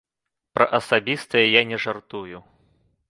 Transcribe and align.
Пра 0.57 0.65
асабістае 0.77 1.43
я 1.45 1.61
не 1.73 1.77
жартую. 1.85 2.37